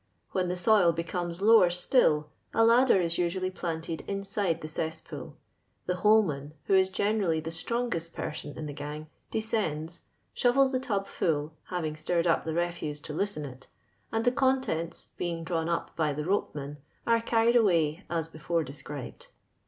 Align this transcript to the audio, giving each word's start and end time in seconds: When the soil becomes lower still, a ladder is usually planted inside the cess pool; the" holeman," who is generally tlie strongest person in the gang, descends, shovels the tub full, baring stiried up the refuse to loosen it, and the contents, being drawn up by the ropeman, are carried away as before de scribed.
When 0.31 0.47
the 0.47 0.55
soil 0.55 0.93
becomes 0.93 1.41
lower 1.43 1.69
still, 1.69 2.31
a 2.55 2.65
ladder 2.65 2.99
is 2.99 3.19
usually 3.19 3.51
planted 3.51 4.01
inside 4.07 4.61
the 4.61 4.67
cess 4.67 4.99
pool; 4.99 5.37
the" 5.85 5.97
holeman," 5.97 6.53
who 6.63 6.73
is 6.73 6.89
generally 6.89 7.39
tlie 7.39 7.51
strongest 7.53 8.11
person 8.11 8.57
in 8.57 8.65
the 8.65 8.73
gang, 8.73 9.11
descends, 9.29 10.05
shovels 10.33 10.71
the 10.71 10.79
tub 10.79 11.05
full, 11.05 11.53
baring 11.69 11.93
stiried 11.93 12.25
up 12.25 12.45
the 12.45 12.53
refuse 12.55 12.99
to 13.01 13.13
loosen 13.13 13.45
it, 13.45 13.67
and 14.11 14.25
the 14.25 14.31
contents, 14.31 15.09
being 15.17 15.43
drawn 15.43 15.69
up 15.69 15.95
by 15.95 16.13
the 16.13 16.23
ropeman, 16.25 16.77
are 17.05 17.21
carried 17.21 17.55
away 17.55 18.03
as 18.09 18.27
before 18.27 18.63
de 18.63 18.73
scribed. 18.73 19.27